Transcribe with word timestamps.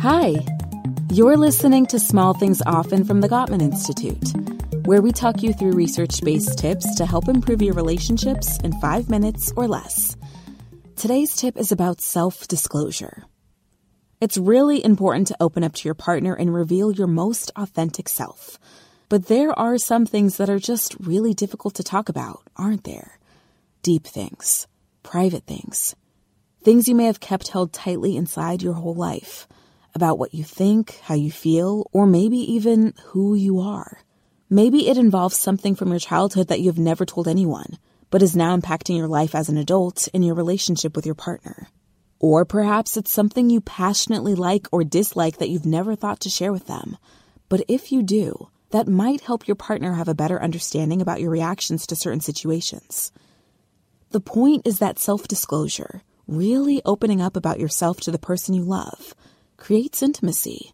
Hi, 0.00 0.36
you're 1.12 1.36
listening 1.36 1.84
to 1.88 1.98
Small 1.98 2.32
Things 2.32 2.62
Often 2.64 3.04
from 3.04 3.20
the 3.20 3.28
Gottman 3.28 3.60
Institute, 3.60 4.32
where 4.86 5.02
we 5.02 5.12
talk 5.12 5.42
you 5.42 5.52
through 5.52 5.72
research 5.72 6.22
based 6.24 6.56
tips 6.56 6.94
to 6.94 7.04
help 7.04 7.28
improve 7.28 7.60
your 7.60 7.74
relationships 7.74 8.56
in 8.60 8.72
five 8.80 9.10
minutes 9.10 9.52
or 9.56 9.68
less. 9.68 10.16
Today's 10.96 11.36
tip 11.36 11.58
is 11.58 11.70
about 11.70 12.00
self 12.00 12.48
disclosure. 12.48 13.24
It's 14.22 14.38
really 14.38 14.82
important 14.82 15.26
to 15.26 15.36
open 15.38 15.62
up 15.62 15.74
to 15.74 15.86
your 15.86 15.94
partner 15.94 16.32
and 16.32 16.54
reveal 16.54 16.92
your 16.92 17.06
most 17.06 17.52
authentic 17.54 18.08
self. 18.08 18.58
But 19.10 19.26
there 19.26 19.52
are 19.58 19.76
some 19.76 20.06
things 20.06 20.38
that 20.38 20.48
are 20.48 20.58
just 20.58 20.96
really 20.98 21.34
difficult 21.34 21.74
to 21.74 21.84
talk 21.84 22.08
about, 22.08 22.40
aren't 22.56 22.84
there? 22.84 23.18
Deep 23.82 24.06
things, 24.06 24.66
private 25.02 25.44
things, 25.44 25.94
things 26.64 26.88
you 26.88 26.94
may 26.94 27.04
have 27.04 27.20
kept 27.20 27.48
held 27.48 27.74
tightly 27.74 28.16
inside 28.16 28.62
your 28.62 28.72
whole 28.72 28.94
life 28.94 29.46
about 29.94 30.18
what 30.18 30.34
you 30.34 30.44
think, 30.44 30.98
how 31.02 31.14
you 31.14 31.30
feel, 31.30 31.88
or 31.92 32.06
maybe 32.06 32.38
even 32.38 32.94
who 33.06 33.34
you 33.34 33.60
are. 33.60 34.00
Maybe 34.48 34.88
it 34.88 34.98
involves 34.98 35.36
something 35.36 35.74
from 35.74 35.90
your 35.90 35.98
childhood 35.98 36.48
that 36.48 36.60
you've 36.60 36.78
never 36.78 37.04
told 37.04 37.28
anyone, 37.28 37.78
but 38.10 38.22
is 38.22 38.34
now 38.34 38.56
impacting 38.56 38.96
your 38.96 39.08
life 39.08 39.34
as 39.34 39.48
an 39.48 39.56
adult 39.56 40.08
in 40.08 40.22
your 40.22 40.34
relationship 40.34 40.96
with 40.96 41.06
your 41.06 41.14
partner. 41.14 41.68
Or 42.18 42.44
perhaps 42.44 42.96
it's 42.96 43.12
something 43.12 43.48
you 43.48 43.60
passionately 43.60 44.34
like 44.34 44.66
or 44.72 44.84
dislike 44.84 45.38
that 45.38 45.48
you've 45.48 45.66
never 45.66 45.94
thought 45.94 46.20
to 46.20 46.28
share 46.30 46.52
with 46.52 46.66
them. 46.66 46.98
But 47.48 47.64
if 47.68 47.92
you 47.92 48.02
do, 48.02 48.48
that 48.70 48.88
might 48.88 49.22
help 49.22 49.48
your 49.48 49.54
partner 49.56 49.94
have 49.94 50.08
a 50.08 50.14
better 50.14 50.40
understanding 50.40 51.00
about 51.00 51.20
your 51.20 51.30
reactions 51.30 51.86
to 51.86 51.96
certain 51.96 52.20
situations. 52.20 53.10
The 54.10 54.20
point 54.20 54.66
is 54.66 54.80
that 54.80 54.98
self 54.98 55.28
disclosure, 55.28 56.02
really 56.26 56.82
opening 56.84 57.20
up 57.20 57.36
about 57.36 57.60
yourself 57.60 58.00
to 58.00 58.10
the 58.10 58.18
person 58.18 58.54
you 58.54 58.62
love, 58.62 59.14
creates 59.60 60.02
intimacy. 60.02 60.72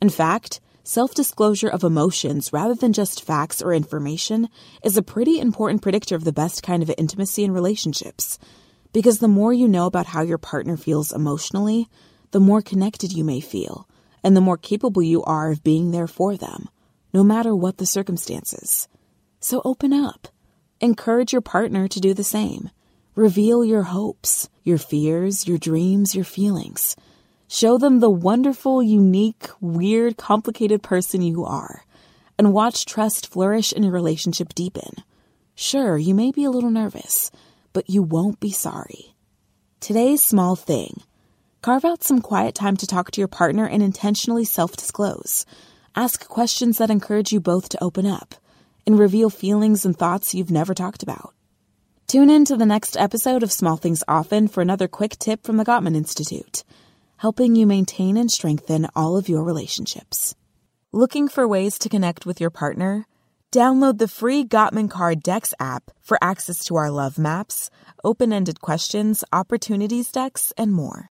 In 0.00 0.10
fact, 0.10 0.60
self 0.84 1.14
disclosure 1.14 1.68
of 1.68 1.82
emotions 1.82 2.52
rather 2.52 2.74
than 2.74 2.92
just 2.92 3.24
facts 3.24 3.60
or 3.60 3.72
information 3.72 4.48
is 4.84 4.96
a 4.96 5.02
pretty 5.02 5.40
important 5.40 5.82
predictor 5.82 6.14
of 6.14 6.22
the 6.22 6.32
best 6.32 6.62
kind 6.62 6.82
of 6.82 6.92
intimacy 6.96 7.42
in 7.42 7.50
relationships 7.50 8.38
because 8.92 9.18
the 9.18 9.28
more 9.28 9.52
you 9.52 9.68
know 9.68 9.86
about 9.86 10.06
how 10.06 10.22
your 10.22 10.38
partner 10.38 10.76
feels 10.76 11.12
emotionally, 11.12 11.88
the 12.30 12.40
more 12.40 12.62
connected 12.62 13.12
you 13.12 13.24
may 13.24 13.40
feel, 13.40 13.88
and 14.22 14.36
the 14.36 14.40
more 14.40 14.56
capable 14.56 15.02
you 15.02 15.22
are 15.24 15.50
of 15.50 15.62
being 15.64 15.90
there 15.90 16.06
for 16.06 16.36
them, 16.36 16.68
no 17.12 17.22
matter 17.22 17.54
what 17.54 17.78
the 17.78 17.84
circumstances. 17.84 18.88
So 19.40 19.60
open 19.64 19.92
up. 19.92 20.28
Encourage 20.80 21.32
your 21.32 21.42
partner 21.42 21.88
to 21.88 22.00
do 22.00 22.14
the 22.14 22.24
same. 22.24 22.70
Reveal 23.14 23.64
your 23.64 23.82
hopes, 23.82 24.48
your 24.62 24.78
fears, 24.78 25.46
your 25.46 25.58
dreams, 25.58 26.14
your 26.14 26.24
feelings. 26.24 26.96
Show 27.48 27.78
them 27.78 28.00
the 28.00 28.10
wonderful, 28.10 28.82
unique, 28.82 29.48
weird, 29.60 30.16
complicated 30.16 30.82
person 30.82 31.22
you 31.22 31.44
are, 31.44 31.84
and 32.38 32.52
watch 32.52 32.86
trust 32.86 33.32
flourish 33.32 33.72
and 33.72 33.84
your 33.84 33.94
relationship 33.94 34.54
deepen. 34.54 34.92
Sure, 35.54 35.96
you 35.96 36.14
may 36.14 36.30
be 36.30 36.44
a 36.44 36.50
little 36.50 36.70
nervous 36.70 37.30
but 37.76 37.90
you 37.90 38.02
won't 38.02 38.40
be 38.40 38.50
sorry. 38.50 39.14
Today's 39.80 40.22
small 40.22 40.56
thing 40.56 41.02
carve 41.60 41.84
out 41.84 42.02
some 42.02 42.22
quiet 42.22 42.54
time 42.54 42.74
to 42.78 42.86
talk 42.86 43.10
to 43.10 43.20
your 43.20 43.28
partner 43.28 43.68
and 43.68 43.82
intentionally 43.82 44.46
self 44.46 44.74
disclose. 44.78 45.44
Ask 45.94 46.26
questions 46.26 46.78
that 46.78 46.88
encourage 46.88 47.32
you 47.32 47.38
both 47.38 47.68
to 47.68 47.84
open 47.84 48.06
up 48.06 48.34
and 48.86 48.98
reveal 48.98 49.28
feelings 49.28 49.84
and 49.84 49.94
thoughts 49.94 50.34
you've 50.34 50.50
never 50.50 50.72
talked 50.72 51.02
about. 51.02 51.34
Tune 52.06 52.30
in 52.30 52.46
to 52.46 52.56
the 52.56 52.64
next 52.64 52.96
episode 52.96 53.42
of 53.42 53.52
Small 53.52 53.76
Things 53.76 54.02
Often 54.08 54.48
for 54.48 54.62
another 54.62 54.88
quick 54.88 55.18
tip 55.18 55.44
from 55.44 55.58
the 55.58 55.64
Gottman 55.64 55.94
Institute, 55.94 56.64
helping 57.16 57.54
you 57.56 57.66
maintain 57.66 58.16
and 58.16 58.30
strengthen 58.30 58.86
all 58.96 59.16
of 59.16 59.28
your 59.28 59.42
relationships. 59.42 60.34
Looking 60.92 61.28
for 61.28 61.46
ways 61.46 61.78
to 61.80 61.88
connect 61.88 62.24
with 62.24 62.40
your 62.40 62.50
partner? 62.50 63.06
Download 63.52 63.98
the 63.98 64.08
free 64.08 64.44
Gottman 64.44 64.90
Card 64.90 65.22
Decks 65.22 65.52
app 65.60 65.90
for 66.02 66.18
access 66.22 66.64
to 66.66 66.76
our 66.76 66.90
love 66.90 67.18
maps, 67.18 67.70
open 68.02 68.32
ended 68.32 68.60
questions, 68.60 69.24
opportunities 69.32 70.10
decks, 70.10 70.52
and 70.56 70.72
more. 70.72 71.04